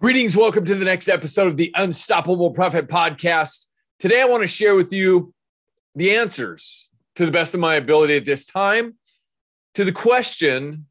[0.00, 0.36] Greetings.
[0.36, 3.66] Welcome to the next episode of the Unstoppable Profit Podcast.
[3.98, 5.34] Today, I want to share with you
[5.96, 8.94] the answers to the best of my ability at this time
[9.74, 10.86] to the question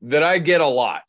[0.00, 1.02] that I get a lot.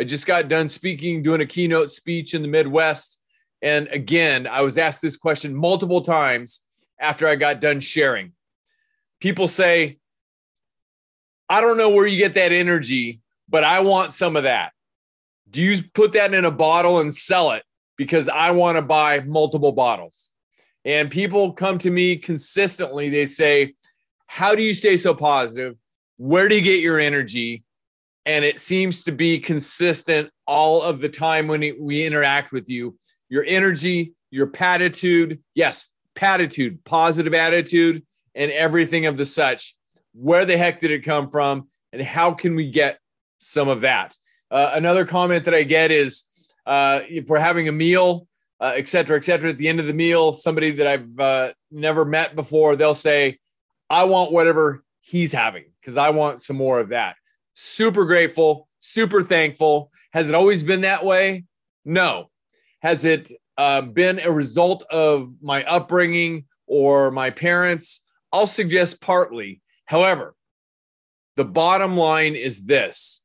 [0.00, 3.20] I just got done speaking, doing a keynote speech in the Midwest.
[3.62, 6.66] And again, I was asked this question multiple times
[6.98, 8.32] after I got done sharing.
[9.20, 9.98] People say,
[11.48, 14.72] I don't know where you get that energy, but I want some of that
[15.54, 17.62] do you put that in a bottle and sell it
[17.96, 20.28] because I want to buy multiple bottles?
[20.84, 23.08] And people come to me consistently.
[23.08, 23.74] They say,
[24.26, 25.76] How do you stay so positive?
[26.16, 27.62] Where do you get your energy?
[28.26, 32.98] And it seems to be consistent all of the time when we interact with you.
[33.28, 38.02] Your energy, your patitude, yes, patitude, positive attitude,
[38.34, 39.76] and everything of the such.
[40.14, 41.68] Where the heck did it come from?
[41.92, 42.98] And how can we get
[43.38, 44.16] some of that?
[44.54, 46.22] Uh, another comment that I get is
[46.64, 48.28] uh, if we're having a meal,
[48.60, 51.52] uh, et cetera, et cetera, at the end of the meal, somebody that I've uh,
[51.72, 53.40] never met before, they'll say,
[53.90, 57.16] I want whatever he's having because I want some more of that.
[57.54, 59.90] Super grateful, super thankful.
[60.12, 61.46] Has it always been that way?
[61.84, 62.30] No.
[62.80, 68.06] Has it uh, been a result of my upbringing or my parents?
[68.32, 69.62] I'll suggest partly.
[69.84, 70.36] However,
[71.34, 73.23] the bottom line is this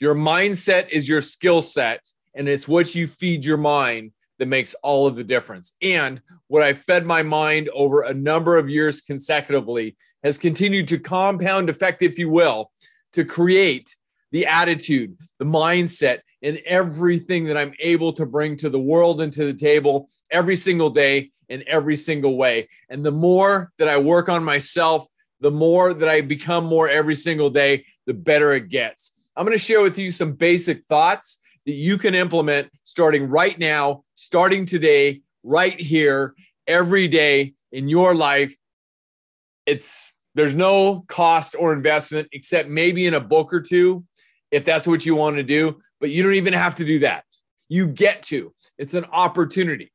[0.00, 4.74] your mindset is your skill set, and it's what you feed your mind that makes
[4.82, 5.76] all of the difference.
[5.82, 10.98] And what I fed my mind over a number of years consecutively has continued to
[10.98, 12.70] compound effect, if you will,
[13.12, 13.94] to create
[14.32, 19.32] the attitude, the mindset, and everything that I'm able to bring to the world and
[19.34, 22.68] to the table every single day in every single way.
[22.88, 25.06] And the more that I work on myself,
[25.40, 29.12] the more that I become more every single day, the better it gets.
[29.36, 33.58] I'm going to share with you some basic thoughts that you can implement starting right
[33.58, 36.34] now, starting today, right here,
[36.66, 38.54] every day in your life.
[39.66, 44.04] It's there's no cost or investment except maybe in a book or two
[44.50, 47.24] if that's what you want to do, but you don't even have to do that.
[47.68, 48.52] You get to.
[48.78, 49.92] It's an opportunity.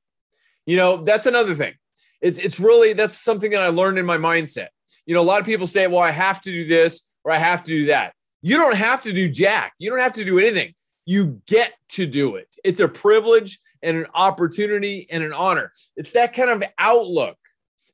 [0.65, 1.73] You know, that's another thing.
[2.21, 4.69] It's it's really that's something that I learned in my mindset.
[5.05, 7.37] You know, a lot of people say, "Well, I have to do this or I
[7.37, 8.14] have to do that."
[8.45, 9.73] You don't have to do jack.
[9.79, 10.75] You don't have to do anything.
[11.03, 12.47] You get to do it.
[12.63, 15.71] It's a privilege and an opportunity and an honor.
[15.97, 17.37] It's that kind of outlook.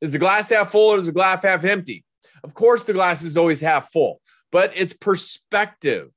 [0.02, 2.04] Is the glass half full or is the glass half empty?
[2.44, 4.20] Of course, the glass is always half full,
[4.52, 6.10] but it's perspective,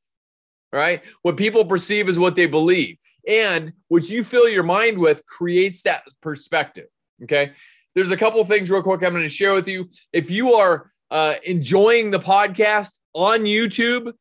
[0.73, 1.05] right?
[1.23, 2.97] What people perceive is what they believe.
[3.28, 6.89] And what you fill your mind with creates that perspective.
[7.23, 7.53] Okay.
[7.94, 9.91] There's a couple things, real quick, I'm going to share with you.
[10.12, 14.12] If you are uh, enjoying the podcast on YouTube,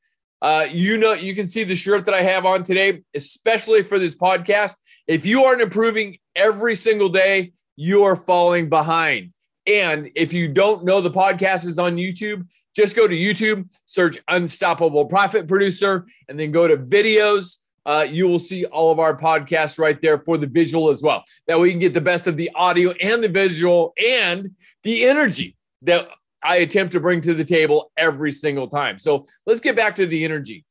[0.43, 3.97] uh, you know, you can see the shirt that I have on today, especially for
[3.97, 4.73] this podcast.
[5.07, 9.31] If you aren't improving every single day, you are falling behind.
[9.65, 12.45] And if you don't know the podcast is on YouTube,
[12.75, 17.59] just go to YouTube, search Unstoppable Profit Producer, and then go to videos.
[17.85, 21.23] Uh, you will see all of our podcasts right there for the visual as well.
[21.47, 24.51] That way you can get the best of the audio and the visual and
[24.83, 26.09] the energy that
[26.43, 28.99] I attempt to bring to the table every single time.
[28.99, 30.65] So let's get back to the energy.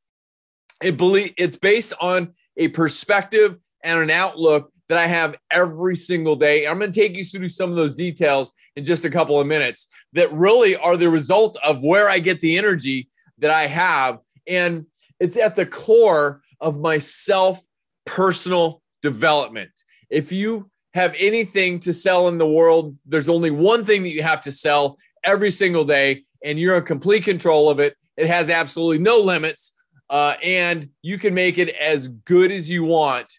[0.83, 6.37] It believe it's based on a perspective and an outlook that I have every single
[6.37, 6.67] day.
[6.67, 9.47] I'm going to take you through some of those details in just a couple of
[9.47, 13.09] minutes that really are the result of where I get the energy
[13.39, 14.19] that I have.
[14.47, 14.87] And
[15.19, 17.61] it's at the core of my self
[18.05, 19.71] personal development.
[20.11, 24.23] If you have anything to sell in the world, there's only one thing that you
[24.23, 27.97] have to sell, every single day, and you're in complete control of it.
[28.17, 29.73] It has absolutely no limits,
[30.11, 33.33] uh, and you can make it as good as you want.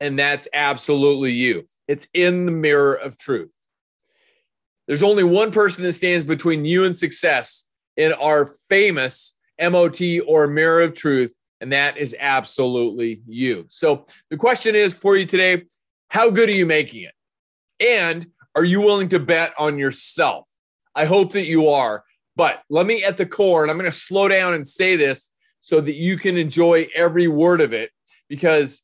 [0.00, 1.66] And that's absolutely you.
[1.88, 3.50] It's in the mirror of truth.
[4.86, 10.46] There's only one person that stands between you and success in our famous MOT or
[10.46, 13.66] mirror of truth, and that is absolutely you.
[13.68, 15.64] So the question is for you today
[16.08, 17.14] how good are you making it?
[17.80, 18.26] And
[18.56, 20.49] are you willing to bet on yourself?
[20.94, 22.04] I hope that you are.
[22.36, 25.30] But let me at the core, and I'm going to slow down and say this
[25.60, 27.90] so that you can enjoy every word of it
[28.28, 28.82] because,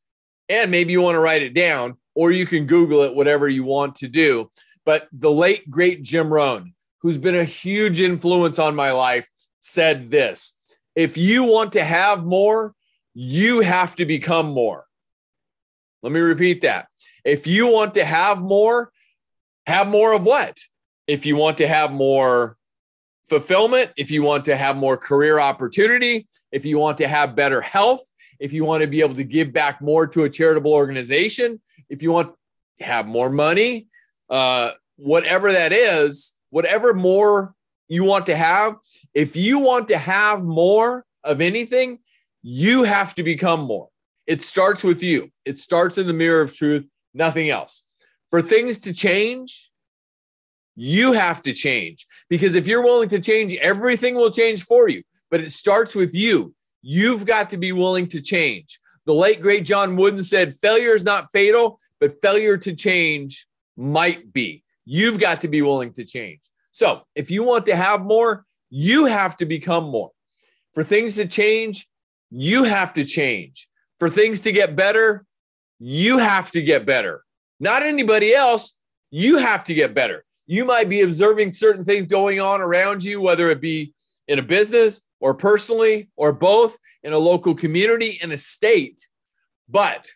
[0.49, 1.97] and maybe you want to write it down.
[2.15, 4.51] or you can Google it, whatever you want to do.
[4.87, 6.73] But the late, great Jim Rohn,
[7.03, 9.29] who's been a huge influence on my life,
[9.61, 10.57] said this
[10.95, 12.75] If you want to have more,
[13.13, 14.87] you have to become more.
[16.03, 16.89] Let me repeat that.
[17.25, 18.93] If you want to have more,
[19.67, 20.59] have more of what?
[21.07, 22.57] If you want to have more
[23.29, 27.61] fulfillment, if you want to have more career opportunity, if you want to have better
[27.61, 28.01] health,
[28.39, 32.03] if you want to be able to give back more to a charitable organization, if
[32.03, 32.35] you want
[32.79, 33.89] to have more money,
[34.31, 37.55] uh, whatever that is, whatever more
[37.89, 38.77] you want to have,
[39.15, 41.99] if you want to have more of anything,
[42.43, 43.89] you have to become more.
[44.27, 45.31] It starts with you.
[45.45, 47.85] It starts in the mirror of truth, nothing else.
[48.31, 49.71] For things to change,
[50.77, 55.03] you have to change because if you're willing to change, everything will change for you.
[55.31, 56.55] But it starts with you.
[56.83, 58.79] You've got to be willing to change.
[59.07, 63.47] The late, great John Wooden said, failure is not fatal, but failure to change
[63.77, 64.63] might be.
[64.85, 66.41] You've got to be willing to change.
[66.71, 70.11] So if you want to have more, you have to become more.
[70.75, 71.89] For things to change,
[72.31, 73.69] you have to change.
[73.99, 75.25] For things to get better,
[75.79, 77.23] you have to get better.
[77.59, 78.79] Not anybody else.
[79.11, 83.21] You have to get better you might be observing certain things going on around you,
[83.21, 83.93] whether it be
[84.29, 89.07] in a business or personally or both in a local community, in a state.
[89.69, 90.07] But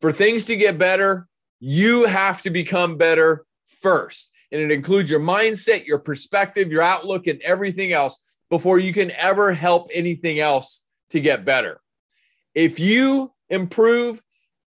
[0.00, 1.26] for things to get better,
[1.60, 3.44] you have to become better
[3.80, 4.30] first.
[4.52, 9.10] And it includes your mindset, your perspective, your outlook, and everything else before you can
[9.12, 11.80] ever help anything else to get better.
[12.54, 14.20] If you improve,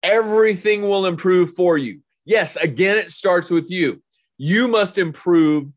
[0.03, 2.01] everything will improve for you.
[2.25, 4.03] Yes, again, it starts with you
[4.43, 5.69] you must improve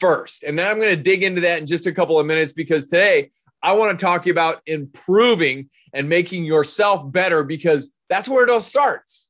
[0.00, 0.42] first.
[0.42, 2.86] And then I'm going to dig into that in just a couple of minutes because
[2.86, 3.30] today
[3.62, 8.60] I want to talk about improving and making yourself better because that's where it all
[8.60, 9.28] starts.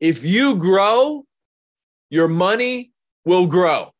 [0.00, 1.26] If you grow,
[2.08, 2.92] your money
[3.26, 3.92] will grow.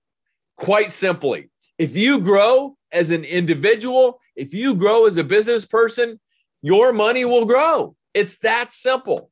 [0.56, 6.18] Quite simply, if you grow as an individual, if you grow as a business person,
[6.62, 7.94] your money will grow.
[8.14, 9.30] It's that simple.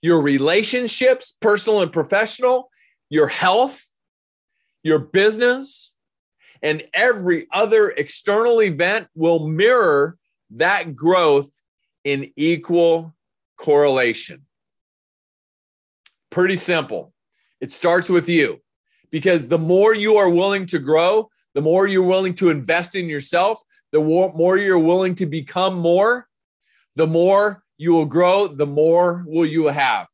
[0.00, 2.70] Your relationships, personal and professional,
[3.08, 3.84] your health,
[4.82, 5.96] your business,
[6.62, 10.16] and every other external event will mirror
[10.50, 11.50] that growth
[12.04, 13.14] in equal
[13.56, 14.42] correlation.
[16.30, 17.12] Pretty simple.
[17.60, 18.60] It starts with you
[19.10, 23.08] because the more you are willing to grow, the more you're willing to invest in
[23.08, 23.62] yourself,
[23.92, 26.28] the more you're willing to become more,
[26.96, 30.06] the more you will grow, the more will you have.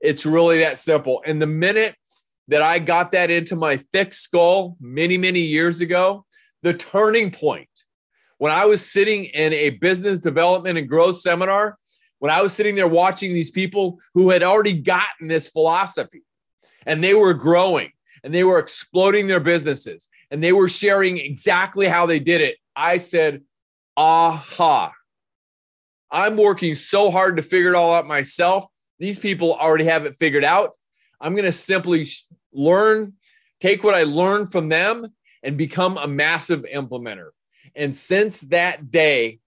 [0.00, 1.22] It's really that simple.
[1.26, 1.94] And the minute
[2.50, 6.26] that I got that into my thick skull many, many years ago.
[6.62, 7.68] The turning point
[8.38, 11.78] when I was sitting in a business development and growth seminar,
[12.18, 16.22] when I was sitting there watching these people who had already gotten this philosophy
[16.86, 17.90] and they were growing
[18.24, 22.56] and they were exploding their businesses and they were sharing exactly how they did it,
[22.74, 23.42] I said,
[23.96, 24.92] aha.
[26.10, 28.64] I'm working so hard to figure it all out myself.
[28.98, 30.72] These people already have it figured out.
[31.20, 32.08] I'm going to simply
[32.52, 33.14] learn,
[33.60, 35.08] take what I learned from them
[35.42, 37.30] and become a massive implementer.
[37.74, 39.40] And since that day,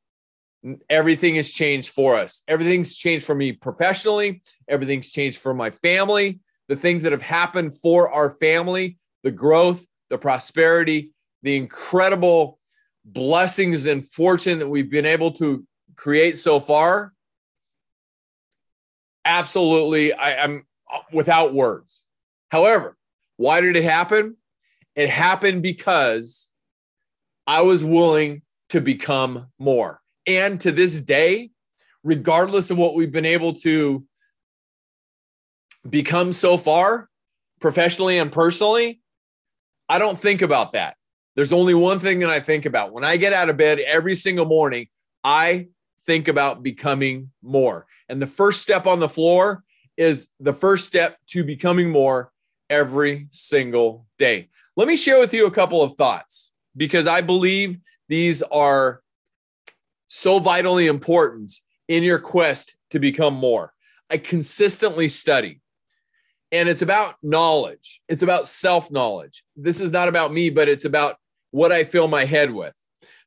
[0.89, 2.43] everything has changed for us.
[2.47, 6.39] Everything's changed for me professionally, everything's changed for my family.
[6.69, 12.57] The things that have happened for our family, the growth, the prosperity, the incredible
[13.03, 15.65] blessings and fortune that we've been able to
[15.97, 17.13] create so far.
[19.25, 22.03] Absolutely, I, am uh, without words.
[22.53, 22.95] However,
[23.37, 24.37] why did it happen?
[24.95, 26.51] It happened because
[27.47, 30.01] I was willing to become more.
[30.27, 31.49] And to this day,
[32.03, 34.05] regardless of what we've been able to
[35.89, 37.09] become so far,
[37.59, 39.01] professionally and personally,
[39.89, 40.95] I don't think about that.
[41.35, 42.93] There's only one thing that I think about.
[42.93, 44.89] When I get out of bed every single morning,
[45.23, 45.69] I
[46.05, 47.87] think about becoming more.
[48.09, 49.63] And the first step on the floor
[49.97, 52.31] is the first step to becoming more
[52.69, 54.49] every single day.
[54.75, 57.77] Let me share with you a couple of thoughts because I believe
[58.09, 59.01] these are
[60.07, 61.53] so vitally important
[61.87, 63.73] in your quest to become more.
[64.09, 65.61] I consistently study,
[66.51, 69.43] and it's about knowledge, it's about self knowledge.
[69.55, 71.17] This is not about me, but it's about
[71.51, 72.75] what I fill my head with.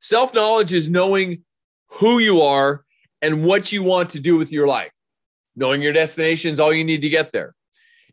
[0.01, 1.45] Self knowledge is knowing
[1.89, 2.85] who you are
[3.23, 4.93] and what you want to do with your life.
[5.57, 7.55] Knowing your destination is all you need to get there.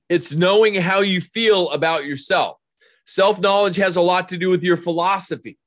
[0.10, 2.58] It's knowing how you feel about yourself.
[3.06, 5.58] Self knowledge has a lot to do with your philosophy,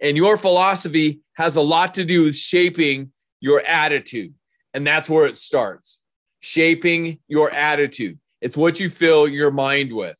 [0.00, 4.34] and your philosophy has a lot to do with shaping your attitude.
[4.74, 6.00] And that's where it starts
[6.40, 8.18] shaping your attitude.
[8.40, 10.18] it's what you fill your mind with.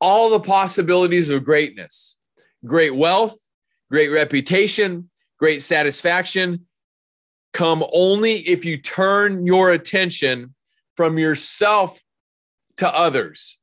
[0.00, 2.16] All the possibilities of greatness,
[2.64, 3.36] great wealth,
[3.90, 6.66] great reputation, great satisfaction
[7.54, 10.54] come only if you turn your attention
[10.96, 11.98] from yourself
[12.78, 13.58] to others.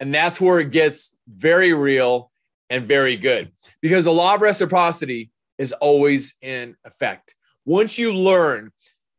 [0.00, 2.30] And that's where it gets very real
[2.70, 7.34] and very good because the law of reciprocity is always in effect.
[7.64, 8.72] Once you learn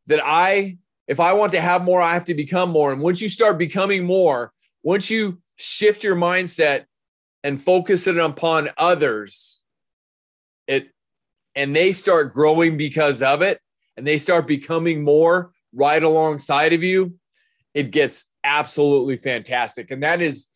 [0.06, 0.76] that I,
[1.08, 2.92] if I want to have more, I have to become more.
[2.92, 6.84] And once you start becoming more, once you shift your mindset
[7.42, 9.62] and focus it upon others,
[10.66, 10.90] it
[11.54, 13.60] and they start growing because of it,
[13.96, 17.14] and they start becoming more right alongside of you,
[17.74, 19.90] it gets absolutely fantastic.
[19.90, 20.46] And that is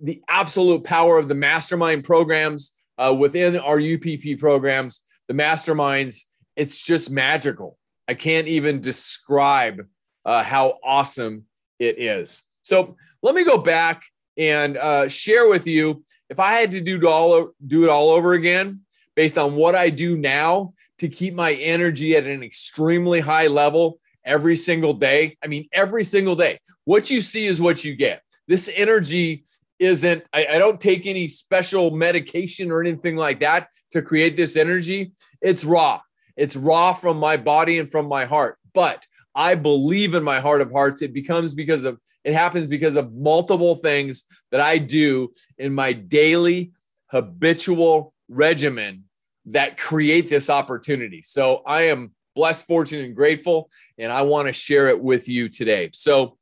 [0.00, 6.20] the absolute power of the mastermind programs uh, within our UPP programs, the masterminds.
[6.54, 7.78] It's just magical.
[8.08, 9.86] I can't even describe
[10.24, 11.44] uh, how awesome
[11.78, 12.42] it is.
[12.62, 14.02] So let me go back
[14.36, 18.10] and uh, share with you if I had to do it all do it all
[18.10, 18.80] over again
[19.14, 23.98] based on what I do now to keep my energy at an extremely high level
[24.26, 25.38] every single day.
[25.42, 26.58] I mean, every single day.
[26.84, 28.22] What you see is what you get.
[28.48, 29.44] This energy
[29.78, 34.56] isn't, I, I don't take any special medication or anything like that to create this
[34.56, 35.12] energy.
[35.40, 36.00] It's raw.
[36.36, 38.58] It's raw from my body and from my heart.
[38.74, 41.02] But I believe in my heart of hearts.
[41.02, 45.92] It becomes because of, it happens because of multiple things that I do in my
[45.92, 46.72] daily
[47.08, 49.04] habitual regimen
[49.46, 51.22] that create this opportunity.
[51.22, 55.48] So I am blessed, fortunate, and grateful, and I want to share it with you
[55.48, 55.90] today.
[55.94, 56.36] So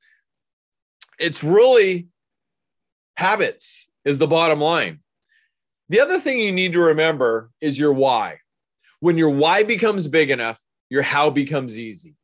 [1.18, 2.08] it's really
[3.16, 5.00] habits is the bottom line.
[5.88, 8.40] The other thing you need to remember is your why.
[9.00, 10.60] When your why becomes big enough,
[10.90, 12.16] your how becomes easy.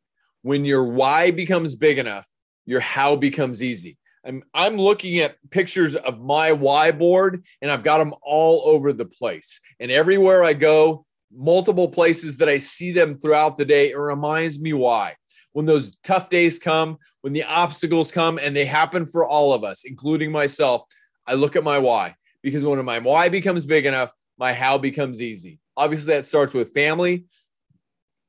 [0.42, 2.26] When your why becomes big enough,
[2.66, 3.98] your how becomes easy.
[4.24, 8.92] I'm, I'm looking at pictures of my why board and I've got them all over
[8.92, 9.60] the place.
[9.78, 14.60] And everywhere I go, multiple places that I see them throughout the day, it reminds
[14.60, 15.16] me why.
[15.52, 19.64] When those tough days come, when the obstacles come, and they happen for all of
[19.64, 20.82] us, including myself,
[21.26, 25.20] I look at my why because when my why becomes big enough, my how becomes
[25.20, 25.58] easy.
[25.76, 27.24] Obviously, that starts with family,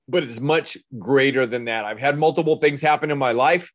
[0.08, 1.86] but it's much greater than that.
[1.86, 3.72] I've had multiple things happen in my life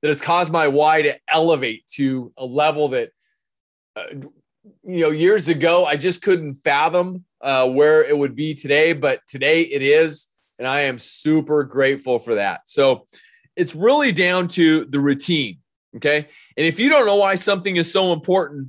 [0.00, 3.10] that has caused my why to elevate to a level that,
[3.96, 4.04] uh,
[4.84, 9.20] you know, years ago I just couldn't fathom uh, where it would be today, but
[9.26, 10.28] today it is.
[10.58, 12.62] And I am super grateful for that.
[12.66, 13.06] So
[13.56, 15.58] it's really down to the routine.
[15.96, 16.28] Okay.
[16.56, 18.68] And if you don't know why something is so important,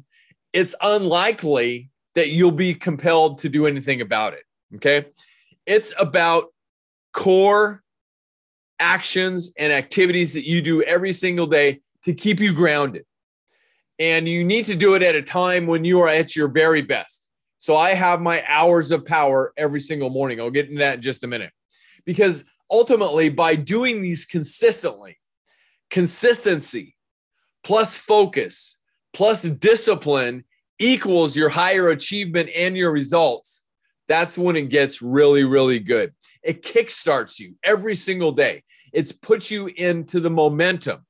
[0.53, 4.43] it's unlikely that you'll be compelled to do anything about it.
[4.75, 5.07] Okay.
[5.65, 6.45] It's about
[7.13, 7.83] core
[8.79, 13.05] actions and activities that you do every single day to keep you grounded.
[13.99, 16.81] And you need to do it at a time when you are at your very
[16.81, 17.29] best.
[17.61, 20.41] So I have my hours of power every single morning.
[20.41, 21.51] I'll get into that in just a minute
[22.07, 25.19] because ultimately, by doing these consistently,
[25.91, 26.95] consistency
[27.63, 28.79] plus focus
[29.13, 30.43] plus discipline
[30.79, 33.63] equals your higher achievement and your results.
[34.07, 36.15] That's when it gets really, really good.
[36.41, 38.63] It kickstarts you every single day.
[38.91, 41.05] It's puts you into the momentum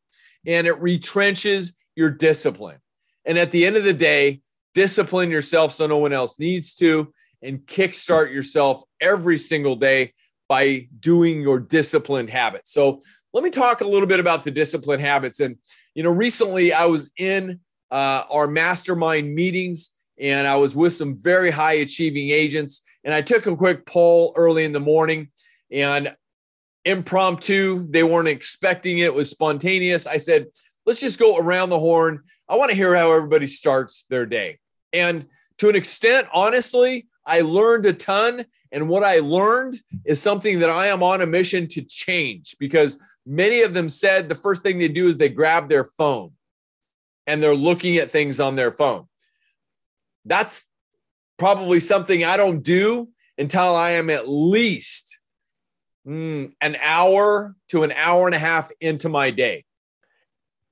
[0.46, 2.80] and it retrenches your discipline.
[3.24, 4.42] And at the end of the day,
[4.74, 10.14] discipline yourself so no one else needs to and kickstart yourself every single day
[10.48, 12.72] by doing your disciplined habits.
[12.72, 13.00] So
[13.34, 15.40] let me talk a little bit about the disciplined habits.
[15.40, 15.56] And,
[15.96, 17.60] you know, recently I was in
[17.90, 22.84] uh, our mastermind meetings and I was with some very high achieving agents.
[23.04, 25.30] And I took a quick poll early in the morning
[25.72, 26.14] and
[26.86, 30.08] impromptu, they weren't expecting it, it was spontaneous.
[30.08, 30.48] I said,
[30.86, 32.24] let's just go around the horn.
[32.50, 34.60] I want to hear how everybody starts their day.
[34.94, 35.28] And
[35.60, 40.70] to an extent, honestly, I learned a ton and what I learned is something that
[40.70, 44.80] I am on a mission to change because many of them said the first thing
[44.80, 46.32] they do is they grab their phone
[47.28, 49.08] and they're looking at things on their phone.
[50.26, 50.66] That's
[51.38, 55.20] probably something I don't do until I am at least
[56.08, 59.66] mm, an hour to an hour and a half into my day.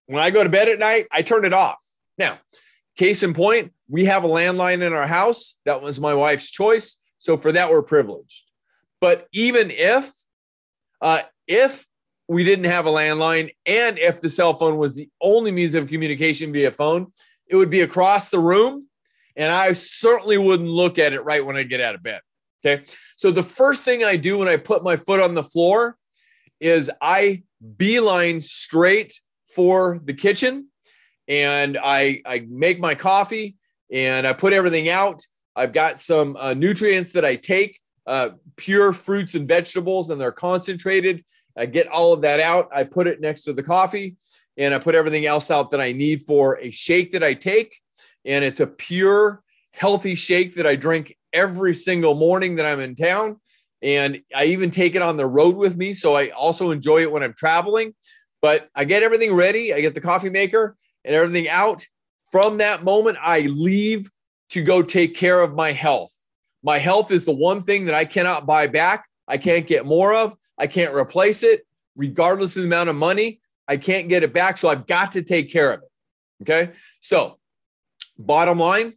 [0.10, 1.78] When I go to bed at night, I turn it off.
[2.18, 2.39] Now,
[2.98, 5.60] case in point, we have a landline in our house.
[5.66, 6.98] That was my wife's choice.
[7.20, 8.50] So for that, we're privileged.
[9.01, 10.12] But even if,
[11.00, 11.86] uh, if
[12.28, 15.88] we didn't have a landline and if the cell phone was the only means of
[15.88, 17.13] communication via phone,
[17.46, 18.88] it would be across the room.
[19.36, 22.22] And I certainly wouldn't look at it right when I get out of bed.
[22.66, 22.84] Okay.
[23.16, 25.98] So the first thing I do when I put my foot on the floor
[26.60, 27.44] is I
[27.78, 30.68] beeline straight for the kitchen
[31.27, 33.56] and I, I make my coffee
[33.91, 35.24] and I put everything out.
[35.56, 40.32] I've got some uh, nutrients that I take, uh, pure fruits and vegetables, and they're
[40.32, 41.24] concentrated.
[41.58, 42.70] I get all of that out.
[42.74, 44.15] I put it next to the coffee
[44.58, 47.79] and I put everything else out that I need for a shake that I take.
[48.25, 49.41] And it's a pure,
[49.72, 53.39] healthy shake that I drink every single morning that I'm in town.
[53.82, 55.94] And I even take it on the road with me.
[55.94, 57.94] So I also enjoy it when I'm traveling.
[58.41, 59.74] But I get everything ready.
[59.74, 61.86] I get the coffee maker and everything out.
[62.31, 64.10] From that moment, I leave
[64.50, 66.13] to go take care of my health.
[66.63, 69.05] My health is the one thing that I cannot buy back.
[69.27, 70.36] I can't get more of.
[70.58, 71.65] I can't replace it,
[71.96, 73.39] regardless of the amount of money.
[73.67, 74.58] I can't get it back.
[74.58, 75.89] So I've got to take care of it.
[76.41, 76.74] Okay.
[77.00, 77.38] So,
[78.17, 78.93] bottom line,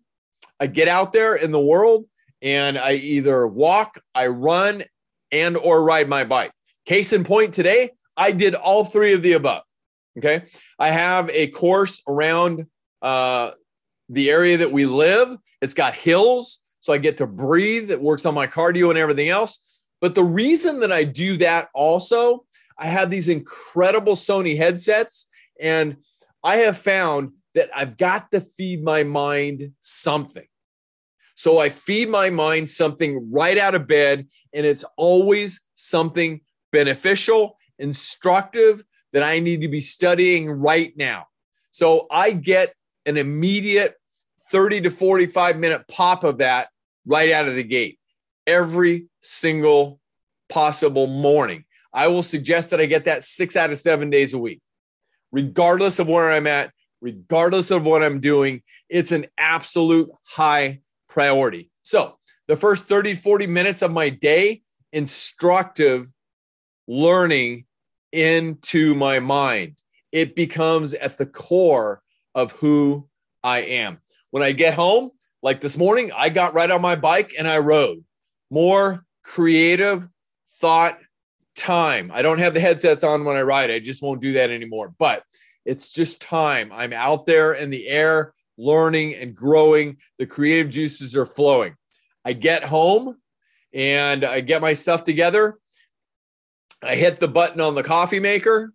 [0.59, 2.07] I get out there in the world
[2.41, 4.85] and I either walk, I run,
[5.31, 6.53] and or ride my bike.
[6.87, 9.63] Case in point today, I did all three of the above.
[10.19, 10.43] Okay.
[10.79, 12.67] I have a course around
[13.01, 13.53] uh,
[14.09, 15.37] the area that we live.
[15.61, 16.63] It's got hills.
[16.81, 17.91] So I get to breathe.
[17.91, 19.85] It works on my cardio and everything else.
[20.01, 22.45] But the reason that I do that also,
[22.79, 25.29] I have these incredible Sony headsets.
[25.61, 25.97] And
[26.43, 30.47] I have found that I've got to feed my mind something.
[31.35, 36.41] So I feed my mind something right out of bed, and it's always something
[36.73, 41.27] beneficial, instructive that I need to be studying right now.
[41.71, 42.75] So I get
[43.07, 43.95] an immediate
[44.51, 46.69] 30 to 45 minute pop of that
[47.07, 47.99] right out of the gate
[48.47, 50.01] every single
[50.49, 51.65] possible morning.
[51.93, 54.61] I will suggest that I get that six out of seven days a week,
[55.31, 58.63] regardless of where I'm at, regardless of what I'm doing.
[58.89, 61.71] It's an absolute high priority.
[61.83, 64.63] So, the first 30, 40 minutes of my day,
[64.93, 66.09] instructive
[66.87, 67.65] learning
[68.13, 69.77] into my mind.
[70.11, 72.03] It becomes at the core
[72.35, 73.09] of who
[73.43, 73.99] I am.
[74.31, 75.11] When I get home,
[75.43, 78.05] like this morning, I got right on my bike and I rode.
[78.51, 80.09] More creative
[80.61, 80.99] thought
[81.57, 82.11] time.
[82.13, 83.71] I don't have the headsets on when I ride.
[83.71, 84.95] I just won't do that anymore.
[84.99, 85.25] But
[85.65, 86.73] it's just time.
[86.73, 89.99] I'm out there in the air, learning and growing.
[90.19, 91.75] The creative juices are flowing.
[92.25, 93.17] I get home
[93.73, 95.59] and I get my stuff together
[96.83, 98.73] I hit the button on the coffee maker.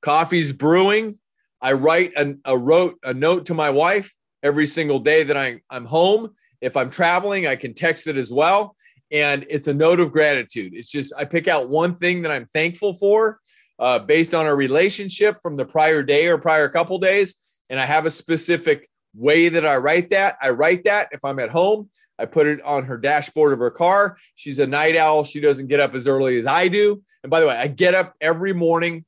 [0.00, 1.18] Coffee's brewing.
[1.60, 4.12] I write a, a wrote a note to my wife
[4.42, 6.30] every single day that I, I'm home.
[6.60, 8.74] If I'm traveling, I can text it as well.
[9.10, 10.72] And it's a note of gratitude.
[10.74, 13.38] It's just I pick out one thing that I'm thankful for
[13.78, 17.36] uh, based on a relationship from the prior day or prior couple days.
[17.68, 20.36] And I have a specific way that I write that.
[20.40, 21.90] I write that if I'm at home.
[22.22, 24.16] I put it on her dashboard of her car.
[24.36, 25.24] She's a night owl.
[25.24, 27.02] She doesn't get up as early as I do.
[27.24, 29.04] And by the way, I get up every morning.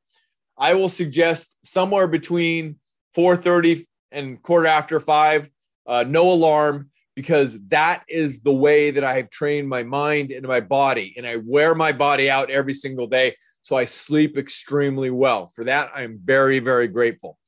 [0.59, 2.77] I will suggest somewhere between
[3.16, 5.48] 4:30 and quarter after five.
[5.87, 10.44] Uh, no alarm because that is the way that I have trained my mind and
[10.48, 13.37] my body, and I wear my body out every single day.
[13.62, 15.53] So I sleep extremely well.
[15.55, 17.38] For that, I am very, very grateful.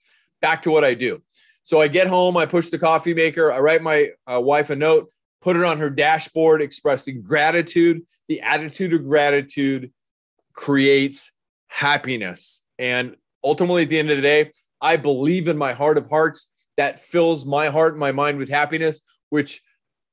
[0.41, 1.23] Back to what I do.
[1.65, 4.77] So I get home, I push the coffee maker, I write my uh, wife a
[4.77, 5.11] note
[5.43, 8.03] put it on her dashboard expressing gratitude.
[8.29, 9.93] The attitude of gratitude
[10.53, 11.33] creates
[11.69, 12.65] happiness.
[12.79, 16.51] And ultimately, at the end of the day, I believe in my heart of hearts
[16.77, 19.63] that fills my heart and my mind with happiness, which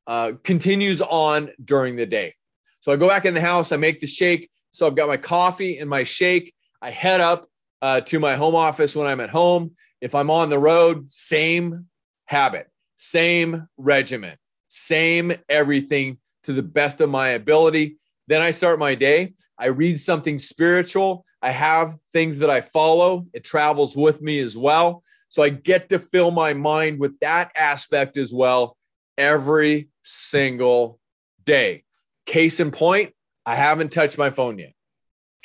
[0.08, 2.36] uh, continues on during the day.
[2.82, 4.50] So I go back in the house, I make the shake.
[4.72, 6.54] So I've got my coffee and my shake.
[6.82, 7.48] I head up
[7.82, 9.72] uh, to my home office when I'm at home.
[10.02, 11.88] If I'm on the road, same
[12.26, 14.38] habit, same regimen
[14.74, 17.98] same everything to the best of my ability.
[18.28, 19.34] Then I start my day.
[19.58, 21.26] I read something spiritual.
[21.44, 23.28] I have things that I follow.
[23.34, 25.04] It travels with me as well.
[25.30, 28.76] So I get to fill my mind with that aspect as well
[29.16, 31.00] every single
[31.46, 31.84] day.
[32.26, 33.14] Case in point,
[33.46, 34.74] I haven't touched my phone yet.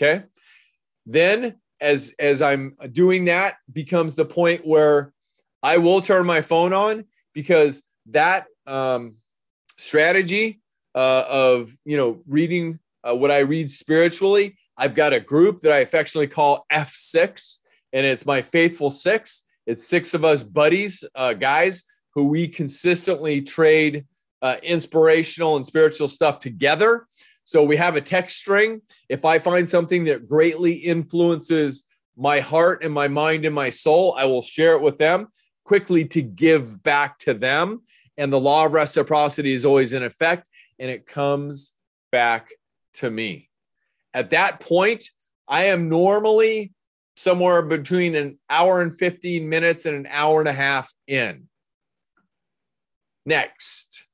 [0.01, 0.25] Okay.
[1.05, 5.13] Then as as I'm doing that becomes the point where
[5.63, 9.17] I will turn my phone on because that um,
[9.77, 10.61] strategy
[10.95, 12.79] uh, of you know reading
[13.09, 14.57] uh, what I read spiritually.
[14.77, 17.59] I've got a group that I affectionately call F6,
[17.93, 19.45] and it's my faithful six.
[19.67, 24.07] It's six of us buddies, uh, guys, who we consistently trade
[24.41, 27.07] uh, inspirational and spiritual stuff together.
[27.45, 28.83] So we have a text string.
[29.09, 34.15] If I find something that greatly influences my heart and my mind and my soul,
[34.19, 35.29] I will share it with them
[35.65, 37.83] quickly to give back to them
[38.19, 40.45] and the law of reciprocity is always in effect
[40.79, 41.73] and it comes
[42.13, 42.49] back
[42.95, 43.49] to me.
[44.13, 45.05] At that point,
[45.47, 46.73] I am normally
[47.17, 51.49] somewhere between an hour and 15 minutes and an hour and a half in.
[53.25, 54.07] Next,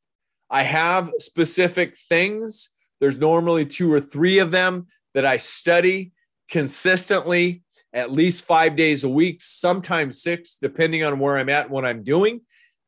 [0.50, 2.70] I have specific things.
[3.00, 6.12] There's normally two or three of them that I study
[6.48, 7.62] consistently
[7.92, 11.84] at least five days a week, sometimes six, depending on where I'm at, and what
[11.84, 12.40] I'm doing.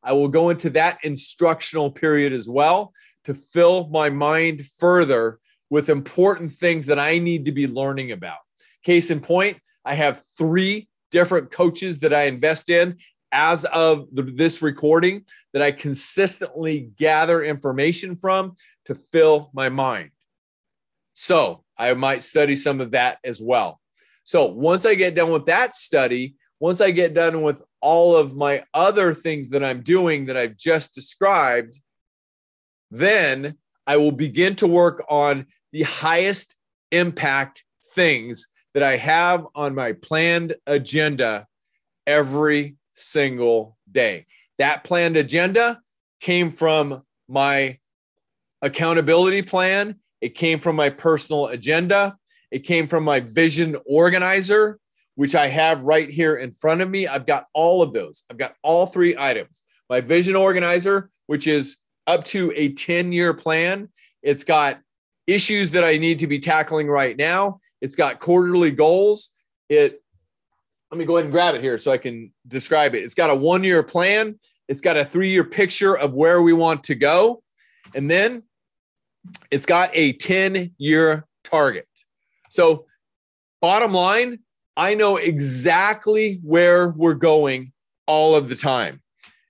[0.07, 2.93] I will go into that instructional period as well
[3.25, 5.39] to fill my mind further
[5.69, 8.37] with important things that I need to be learning about.
[8.83, 12.99] Case in point, I have three different coaches that I invest in
[13.33, 20.11] as of the, this recording that I consistently gather information from to fill my mind.
[21.15, 23.81] So I might study some of that as well.
[24.23, 28.35] So once I get done with that study, once I get done with all of
[28.35, 31.79] my other things that I'm doing that I've just described,
[32.91, 36.55] then I will begin to work on the highest
[36.91, 37.63] impact
[37.93, 41.47] things that I have on my planned agenda
[42.05, 44.25] every single day.
[44.57, 45.79] That planned agenda
[46.19, 47.79] came from my
[48.61, 52.17] accountability plan, it came from my personal agenda,
[52.51, 54.79] it came from my vision organizer,
[55.17, 57.07] which I have right here in front of me.
[57.07, 58.23] I've got all of those.
[58.29, 59.63] I've got all three items.
[59.89, 63.89] My vision organizer, which is up to a 10 year plan.
[64.21, 64.79] It's got
[65.25, 67.61] issues that I need to be tackling right now.
[67.81, 69.31] It's got quarterly goals.
[69.69, 70.03] It
[70.91, 73.03] let me go ahead and grab it here so I can describe it.
[73.03, 76.53] It's got a one year plan, it's got a three year picture of where we
[76.53, 77.41] want to go.
[77.95, 78.43] And then
[79.49, 81.87] it's got a 10 year target.
[82.51, 82.85] So,
[83.61, 84.39] bottom line,
[84.77, 87.73] I know exactly where we're going
[88.05, 89.01] all of the time.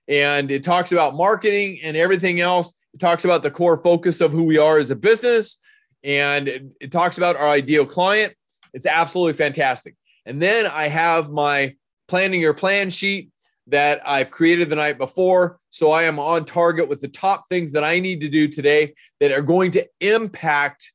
[0.08, 2.72] And it talks about marketing and everything else.
[2.94, 5.60] It talks about the core focus of who we are as a business.
[6.02, 8.32] And it, it talks about our ideal client.
[8.72, 9.96] It's absolutely fantastic.
[10.24, 11.76] And then I have my
[12.08, 13.30] planning your plan sheet
[13.66, 15.58] that I've created the night before.
[15.68, 18.94] So I am on target with the top things that I need to do today
[19.20, 20.90] that are going to impact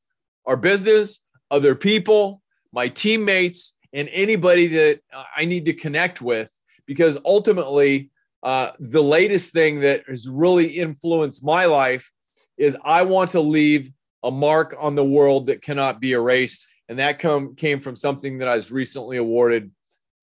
[0.48, 2.42] our business, other people,
[2.72, 5.00] my teammates, and anybody that
[5.36, 6.52] I need to connect with.
[6.86, 8.10] Because ultimately,
[8.42, 12.12] uh, the latest thing that has really influenced my life
[12.58, 13.92] is I want to leave
[14.24, 18.40] a mark on the world that cannot be erased and that come came from something
[18.40, 19.72] that I was recently awarded.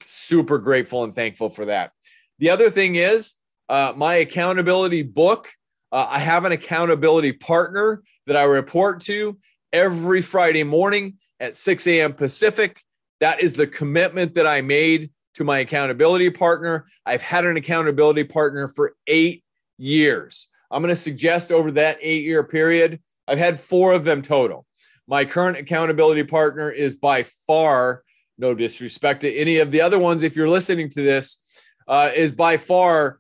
[0.05, 1.93] Super grateful and thankful for that.
[2.39, 3.35] The other thing is
[3.69, 5.49] uh, my accountability book.
[5.93, 9.39] Uh, I have an accountability partner that I report to
[9.73, 12.13] every Friday morning at 6 a.m.
[12.13, 12.83] Pacific.
[13.21, 16.87] That is the commitment that I made to my accountability partner.
[17.07, 19.45] I've had an accountability partner for eight
[19.79, 20.49] years.
[20.71, 24.67] I'm going to suggest over that eight year period, I've had four of them total.
[25.07, 28.03] My current accountability partner is by far,
[28.39, 31.43] no disrespect to any of the other ones, if you're listening to this,
[31.89, 33.19] uh, is by far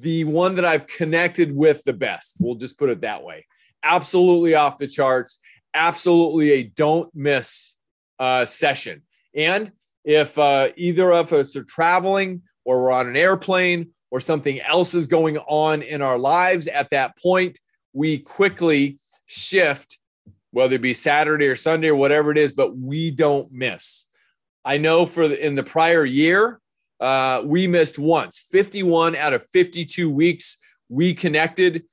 [0.00, 2.36] the one that I've connected with the best.
[2.38, 3.46] We'll just put it that way.
[3.82, 5.38] Absolutely off the charts.
[5.74, 7.74] Absolutely a don't miss
[8.18, 9.02] uh, session.
[9.34, 9.72] And
[10.04, 14.94] if uh, either of us are traveling or we're on an airplane or something else
[14.94, 17.58] is going on in our lives at that point,
[17.92, 19.98] we quickly shift
[20.52, 24.06] whether it be Saturday or Sunday or whatever it is, but we don't miss.
[24.64, 26.60] I know for the, in the prior year,
[27.00, 31.84] uh, we missed once 51 out of 52 weeks we connected.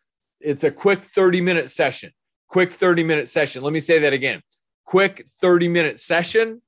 [0.41, 2.12] It's a quick 30 minute session.
[2.49, 3.63] Quick 30 minute session.
[3.63, 4.41] Let me say that again.
[4.86, 6.62] Quick 30 minute session,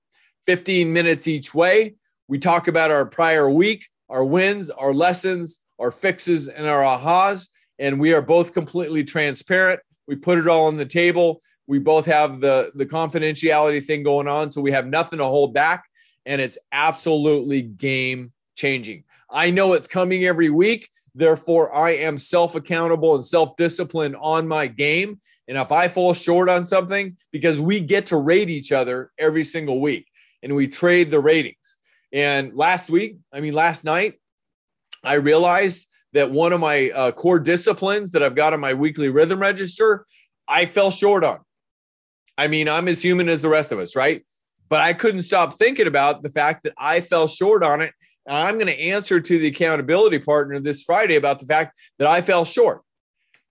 [0.46, 1.96] 15 minutes each way.
[2.28, 7.50] We talk about our prior week, our wins, our lessons, our fixes, and our ahas.
[7.80, 9.80] And we are both completely transparent.
[10.08, 14.28] We put it all on the table we both have the the confidentiality thing going
[14.28, 15.86] on, so we have nothing to hold back,
[16.26, 19.06] and it's absolutely game changing.
[19.30, 20.90] I know it's coming every week.
[21.16, 25.22] Therefore, I am self accountable and self disciplined on my game.
[25.48, 29.46] And if I fall short on something, because we get to rate each other every
[29.46, 30.08] single week
[30.44, 31.78] and we trade the ratings.
[32.14, 34.16] And last week, I mean, last night,
[35.04, 39.10] I realized that one of my uh, core disciplines that I've got on my weekly
[39.10, 40.06] rhythm register,
[40.48, 41.40] I fell short on.
[42.38, 44.26] I mean, I'm as human as the rest of us, right?
[44.68, 47.94] But I couldn't stop thinking about the fact that I fell short on it.
[48.26, 52.08] And I'm going to answer to the accountability partner this Friday about the fact that
[52.08, 52.82] I fell short.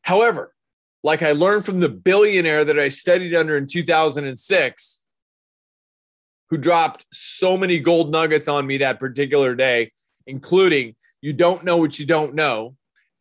[0.02, 0.54] However,
[1.02, 4.99] like I learned from the billionaire that I studied under in 2006,
[6.50, 9.92] who dropped so many gold nuggets on me that particular day,
[10.26, 12.74] including you don't know what you don't know.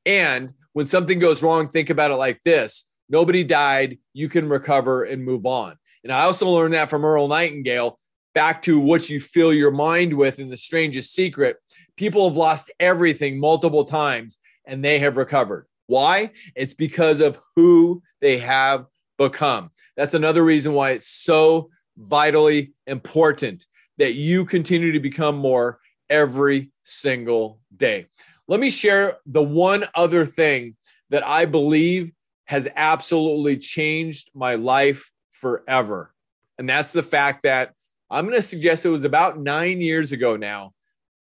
[0.06, 3.98] And when something goes wrong, think about it like this Nobody died.
[4.14, 5.76] You can recover and move on.
[6.04, 8.00] And I also learned that from Earl Nightingale
[8.36, 11.58] back to what you fill your mind with in the strangest secret,
[11.98, 15.66] people have lost everything multiple times and they have recovered.
[15.88, 16.32] Why?
[16.56, 18.86] It's because of who they have
[19.18, 19.72] become.
[19.98, 23.66] That's another reason why it's so vitally important
[23.98, 28.08] that you continue to become more every single day.
[28.48, 30.76] Let me share the one other thing
[31.10, 32.12] that I believe
[32.46, 36.14] has absolutely changed my life forever.
[36.58, 37.74] And that's the fact that
[38.10, 40.74] I'm going to suggest it was about nine years ago now.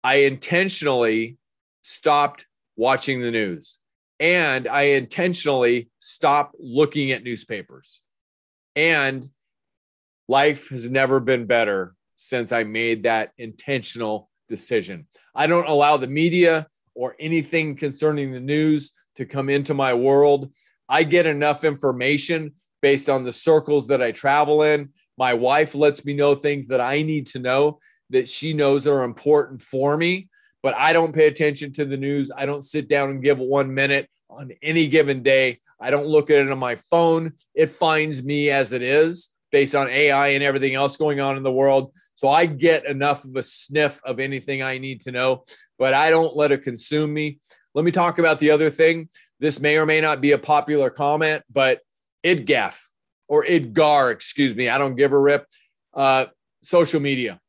[0.02, 1.36] I intentionally
[1.82, 3.78] stopped watching the news
[4.18, 8.00] and I intentionally stopped looking at newspapers.
[8.76, 9.28] And
[10.30, 15.08] life has never been better since I made that intentional decision.
[15.34, 20.52] I don't allow the media or anything concerning the news to come into my world.
[20.88, 24.90] I get enough information based on the circles that I travel in.
[25.18, 29.02] My wife lets me know things that I need to know that she knows are
[29.02, 30.28] important for me,
[30.62, 32.30] but I don't pay attention to the news.
[32.34, 35.58] I don't sit down and give one minute on any given day.
[35.80, 37.32] I don't look at it on my phone.
[37.52, 41.42] It finds me as it is based on AI and everything else going on in
[41.42, 41.92] the world.
[42.14, 45.44] So I get enough of a sniff of anything I need to know,
[45.78, 47.38] but I don't let it consume me.
[47.74, 49.08] Let me talk about the other thing.
[49.38, 51.80] This may or may not be a popular comment, but
[52.24, 52.78] IDGAF
[53.28, 55.46] or IDGAR, excuse me, I don't give a rip.
[55.94, 56.26] Uh,
[56.62, 57.40] social media.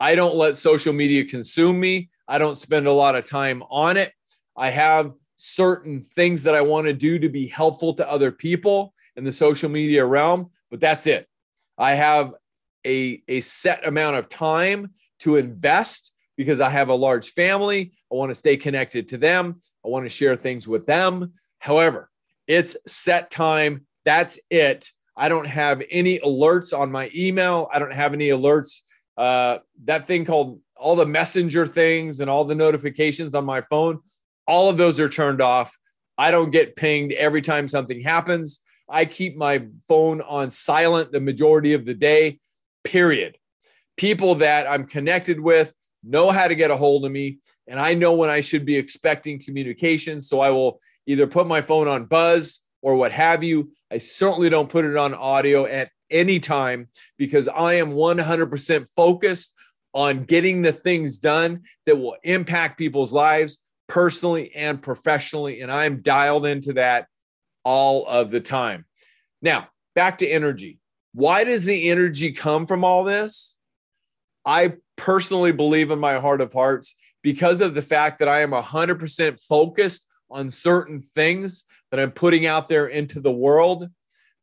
[0.00, 2.10] I don't let social media consume me.
[2.28, 4.12] I don't spend a lot of time on it.
[4.56, 8.92] I have certain things that I want to do to be helpful to other people
[9.16, 11.28] in the social media realm, but that's it.
[11.78, 12.32] I have
[12.86, 17.92] a, a set amount of time to invest because I have a large family.
[18.12, 19.60] I want to stay connected to them.
[19.84, 21.32] I want to share things with them.
[21.58, 22.10] However,
[22.46, 23.86] it's set time.
[24.04, 24.90] That's it.
[25.16, 27.68] I don't have any alerts on my email.
[27.72, 28.82] I don't have any alerts.
[29.16, 34.00] Uh, that thing called all the messenger things and all the notifications on my phone,
[34.46, 35.74] all of those are turned off.
[36.18, 38.60] I don't get pinged every time something happens.
[38.88, 42.38] I keep my phone on silent the majority of the day,
[42.84, 43.36] period.
[43.96, 47.94] People that I'm connected with know how to get a hold of me, and I
[47.94, 50.20] know when I should be expecting communication.
[50.20, 53.72] So I will either put my phone on buzz or what have you.
[53.90, 59.54] I certainly don't put it on audio at any time because I am 100% focused
[59.92, 65.62] on getting the things done that will impact people's lives personally and professionally.
[65.62, 67.06] And I'm dialed into that
[67.66, 68.84] all of the time.
[69.42, 70.78] Now, back to energy.
[71.14, 73.56] Why does the energy come from all this?
[74.44, 78.52] I personally believe in my heart of hearts because of the fact that I am
[78.52, 83.90] 100% focused on certain things that I'm putting out there into the world,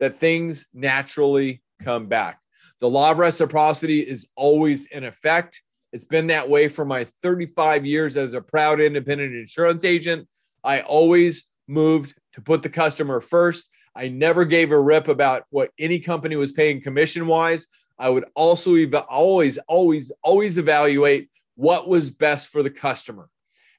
[0.01, 2.39] that things naturally come back.
[2.81, 5.61] The law of reciprocity is always in effect.
[5.93, 10.27] It's been that way for my 35 years as a proud independent insurance agent.
[10.61, 13.69] I always moved to put the customer first.
[13.95, 17.67] I never gave a rip about what any company was paying commission wise.
[17.99, 23.29] I would also ev- always, always, always evaluate what was best for the customer.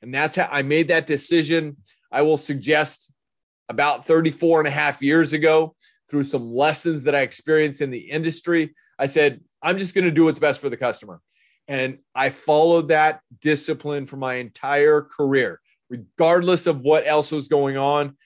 [0.03, 1.77] And that's how I made that decision.
[2.13, 3.11] I will suggest
[3.69, 5.75] about 34 and a half years ago
[6.09, 8.75] through some lessons that I experienced in the industry.
[8.99, 11.21] I said, I'm just going to do what's best for the customer.
[11.67, 17.77] And I followed that discipline for my entire career, regardless of what else was going
[17.77, 18.17] on.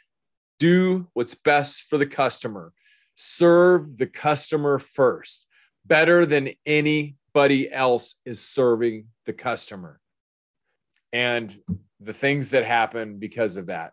[0.58, 2.72] Do what's best for the customer,
[3.14, 5.46] serve the customer first,
[5.84, 10.00] better than anybody else is serving the customer.
[11.12, 11.56] And
[12.00, 13.92] the things that happen because of that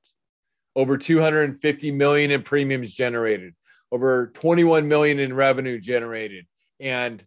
[0.75, 3.53] over 250 million in premiums generated,
[3.91, 6.45] over 21 million in revenue generated,
[6.79, 7.23] and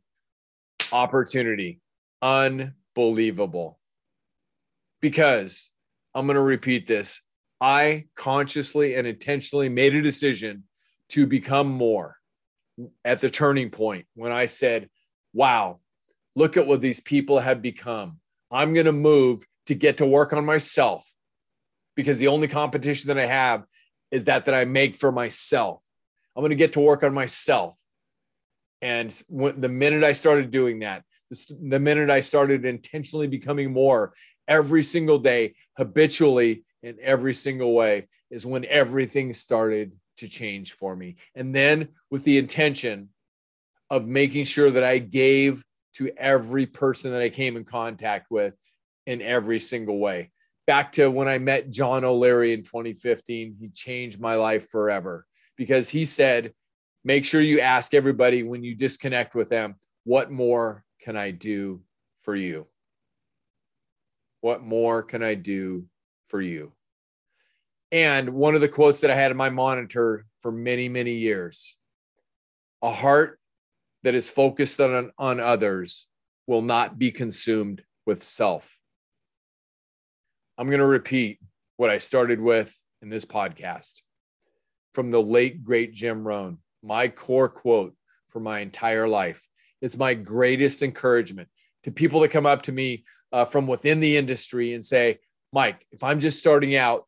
[0.93, 1.81] opportunity.
[2.21, 3.79] Unbelievable.
[5.01, 5.71] Because
[6.15, 7.21] I'm going to repeat this
[7.61, 10.65] I consciously and intentionally made a decision
[11.11, 12.17] to become more
[13.05, 14.89] at the turning point when I said,
[15.33, 15.81] wow,
[16.37, 18.21] look at what these people have become.
[18.51, 21.05] I'm going to move to get to work on myself
[21.97, 23.65] because the only competition that I have
[24.11, 25.81] is that that I make for myself.
[26.37, 27.75] I'm going to get to work on myself.
[28.81, 31.03] And when, the minute I started doing that,
[31.61, 34.15] the minute I started intentionally becoming more
[34.47, 40.95] every single day, habitually in every single way, is when everything started to change for
[40.95, 41.17] me.
[41.35, 43.11] And then with the intention
[43.91, 45.65] of making sure that I gave
[45.95, 48.55] to every person that I came in contact with
[49.07, 50.31] in every single way
[50.69, 53.57] back to when I met John O'Leary in 2015.
[53.59, 55.25] He changed my life forever
[55.57, 56.53] because he said,
[57.05, 61.81] make sure you ask everybody when you disconnect with them, what more can I do
[62.23, 62.67] for you?
[64.43, 65.87] What more can I do
[66.29, 66.73] for you?
[67.91, 71.77] And one of the quotes that I had in my monitor for many, many years
[72.83, 73.41] a heart
[74.05, 76.07] that is focused on, on others
[76.47, 78.79] will not be consumed with self.
[80.57, 81.41] I'm going to repeat
[81.77, 84.01] what I started with in this podcast
[84.95, 87.95] from the late, great Jim Rohn, my core quote
[88.31, 89.47] for my entire life.
[89.81, 91.49] It's my greatest encouragement
[91.85, 95.19] to people that come up to me uh, from within the industry and say,
[95.53, 97.07] Mike, if I'm just starting out,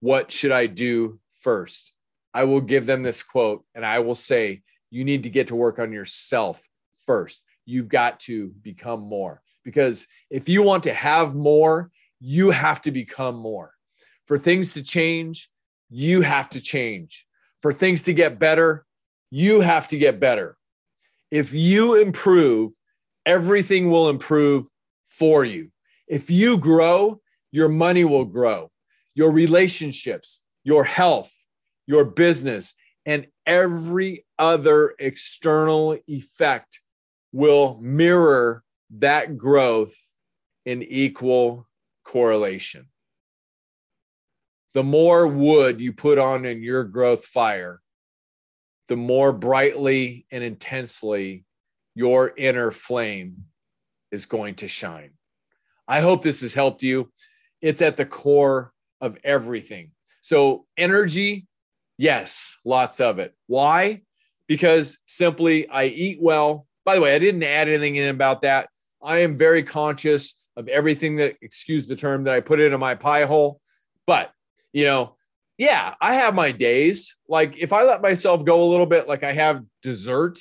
[0.00, 1.92] what should I do first?
[2.32, 5.56] I will give them this quote and I will say, you need to get to
[5.56, 6.66] work on yourself
[7.06, 7.42] first.
[7.66, 12.90] You've got to become more because if you want to have more, you have to
[12.90, 13.72] become more.
[14.26, 15.50] For things to change,
[15.90, 17.26] you have to change.
[17.62, 18.86] For things to get better,
[19.30, 20.56] you have to get better.
[21.30, 22.72] If you improve,
[23.26, 24.66] everything will improve
[25.06, 25.70] for you.
[26.08, 27.20] If you grow,
[27.52, 28.70] your money will grow,
[29.14, 31.32] your relationships, your health,
[31.86, 32.74] your business,
[33.06, 36.80] and every other external effect
[37.32, 39.96] will mirror that growth
[40.64, 41.66] in equal
[42.04, 42.86] correlation.
[44.74, 47.80] The more wood you put on in your growth fire,
[48.88, 51.44] the more brightly and intensely
[51.94, 53.44] your inner flame
[54.12, 55.12] is going to shine.
[55.88, 57.10] I hope this has helped you.
[57.60, 59.90] It's at the core of everything.
[60.22, 61.46] So, energy,
[61.98, 63.34] yes, lots of it.
[63.46, 64.02] Why?
[64.46, 66.66] Because simply I eat well.
[66.84, 68.68] By the way, I didn't add anything in about that.
[69.02, 72.94] I am very conscious of everything that, excuse the term, that I put into my
[72.94, 73.60] pie hole.
[74.06, 74.32] But,
[74.72, 75.16] you know,
[75.56, 77.16] yeah, I have my days.
[77.28, 80.38] Like if I let myself go a little bit, like I have dessert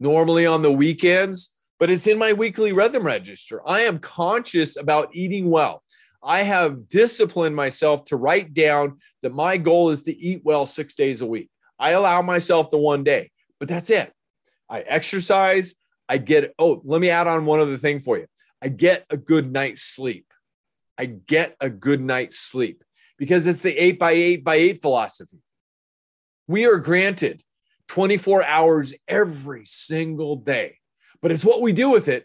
[0.00, 3.62] normally on the weekends, but it's in my weekly rhythm register.
[3.66, 5.82] I am conscious about eating well.
[6.24, 10.94] I have disciplined myself to write down that my goal is to eat well six
[10.94, 11.50] days a week.
[11.78, 14.12] I allow myself the one day, but that's it.
[14.68, 15.74] I exercise.
[16.08, 18.26] I get, oh, let me add on one other thing for you.
[18.62, 20.26] I get a good night's sleep.
[20.96, 22.82] I get a good night's sleep
[23.18, 25.42] because it's the eight by eight by eight philosophy.
[26.46, 27.42] We are granted
[27.88, 30.78] 24 hours every single day.
[31.20, 32.24] But it's what we do with it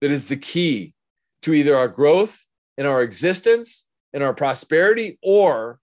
[0.00, 0.94] that is the key
[1.42, 2.45] to either our growth
[2.76, 5.78] and our existence and our prosperity or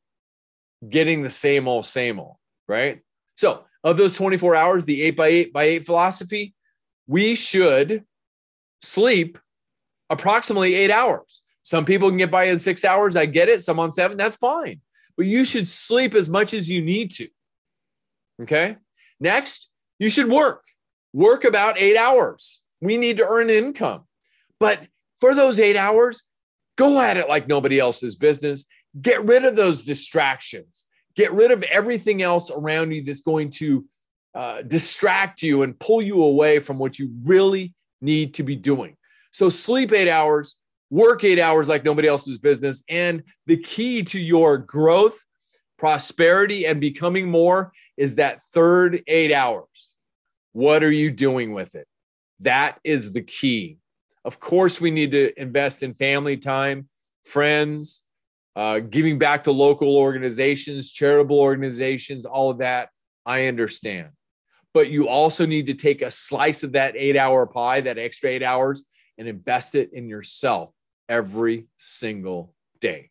[0.87, 2.35] getting the same old, same old,
[2.67, 3.01] right?
[3.35, 6.53] So, of those 24 hours, the eight by eight by eight philosophy,
[7.07, 8.03] we should
[8.81, 9.37] sleep
[10.09, 11.41] approximately eight hours.
[11.63, 13.15] Some people can get by in six hours.
[13.15, 13.61] I get it.
[13.61, 14.81] Some on seven, that's fine.
[15.15, 17.27] But you should sleep as much as you need to.
[18.41, 18.77] Okay.
[19.19, 20.63] Next, you should work.
[21.13, 22.61] Work about eight hours.
[22.81, 24.03] We need to earn income.
[24.59, 24.81] But
[25.21, 26.23] for those eight hours,
[26.77, 28.65] go at it like nobody else's business.
[29.01, 30.85] Get rid of those distractions.
[31.15, 33.85] Get rid of everything else around you that's going to
[34.35, 38.95] uh, distract you and pull you away from what you really need to be doing.
[39.31, 40.57] So, sleep eight hours,
[40.89, 42.83] work eight hours like nobody else's business.
[42.89, 45.19] And the key to your growth
[45.77, 49.93] prosperity and becoming more is that third eight hours.
[50.53, 51.87] What are you doing with it?
[52.39, 53.77] That is the key.
[54.25, 56.87] Of course, we need to invest in family time,
[57.25, 58.03] friends,
[58.55, 62.89] uh, giving back to local organizations, charitable organizations, all of that.
[63.25, 64.09] I understand.
[64.73, 68.29] But you also need to take a slice of that eight hour pie, that extra
[68.29, 68.83] eight hours,
[69.17, 70.73] and invest it in yourself
[71.07, 73.09] every single day.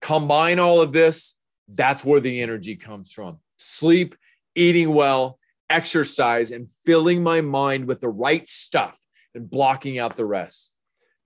[0.00, 3.38] Combine all of this that's where the energy comes from.
[3.58, 4.14] Sleep,
[4.54, 8.98] eating well, exercise, and filling my mind with the right stuff
[9.34, 10.72] and blocking out the rest.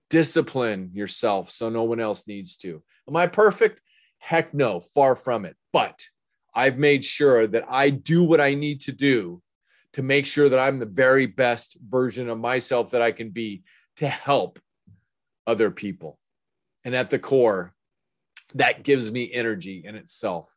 [0.09, 2.83] Discipline yourself so no one else needs to.
[3.07, 3.81] Am I perfect?
[4.19, 5.55] Heck no, far from it.
[5.71, 6.05] But
[6.53, 9.41] I've made sure that I do what I need to do
[9.93, 13.63] to make sure that I'm the very best version of myself that I can be
[13.97, 14.59] to help
[15.45, 16.19] other people.
[16.83, 17.73] And at the core,
[18.55, 20.49] that gives me energy in itself.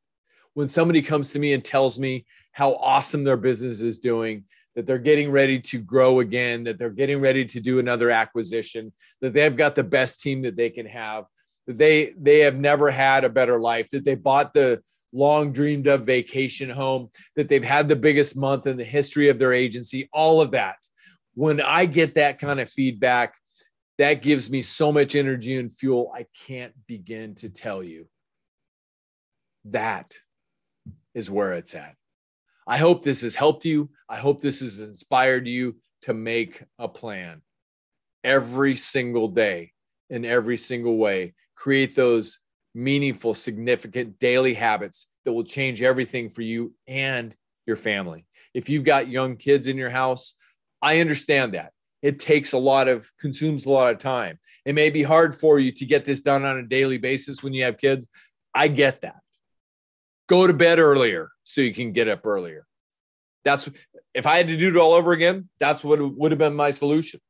[0.54, 4.44] When somebody comes to me and tells me how awesome their business is doing,
[4.76, 8.92] that they're getting ready to grow again, that they're getting ready to do another acquisition,
[9.22, 11.24] that they've got the best team that they can have,
[11.66, 14.80] that they they have never had a better life, that they bought the
[15.12, 19.38] long dreamed of vacation home, that they've had the biggest month in the history of
[19.38, 20.76] their agency, all of that.
[21.34, 23.34] When I get that kind of feedback,
[23.98, 26.12] that gives me so much energy and fuel.
[26.14, 28.08] I can't begin to tell you.
[29.64, 30.14] That
[31.14, 31.94] is where it's at.
[32.66, 33.90] I hope this has helped you.
[34.08, 35.76] I hope this has inspired you.
[36.02, 37.42] to make a plan
[38.22, 39.72] every single day
[40.08, 41.34] in every single way.
[41.56, 42.38] Create those
[42.74, 47.34] meaningful, significant daily habits that will change everything for you and
[47.66, 48.24] your family.
[48.54, 50.36] If you've got young kids in your house,
[50.80, 51.72] I understand that.
[52.02, 54.38] It takes a lot of, consumes a lot of time.
[54.64, 57.52] It may be hard for you to get this done on a daily basis when
[57.52, 58.06] you have kids.
[58.54, 59.16] I get that.
[60.28, 62.66] Go to bed earlier so you can get up earlier.
[63.44, 63.68] That's
[64.12, 66.72] if I had to do it all over again, that's what would have been my
[66.72, 67.20] solution.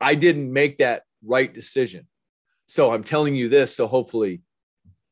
[0.00, 2.06] I didn't make that right decision.
[2.66, 4.42] So I'm telling you this, so hopefully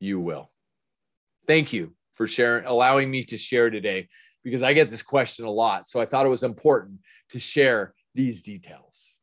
[0.01, 0.51] you will.
[1.47, 4.09] Thank you for sharing, allowing me to share today
[4.45, 5.86] because I get this question a lot.
[5.86, 9.18] So I thought it was important to share these details.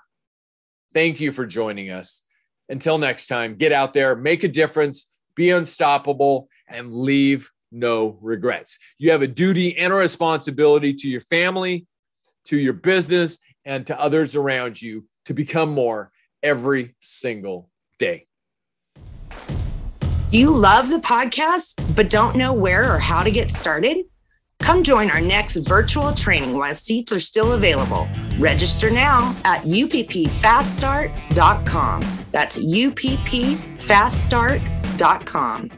[0.93, 2.23] Thank you for joining us.
[2.69, 8.79] Until next time, get out there, make a difference, be unstoppable, and leave no regrets.
[8.99, 11.87] You have a duty and a responsibility to your family,
[12.47, 16.11] to your business, and to others around you to become more
[16.43, 17.69] every single
[17.99, 18.27] day.
[20.31, 24.07] You love the podcast, but don't know where or how to get started?
[24.61, 28.09] Come join our next virtual training while seats are still available.
[28.39, 32.01] Register now at uppfaststart.com.
[32.31, 34.82] That's uppfaststart.com
[35.27, 35.71] com.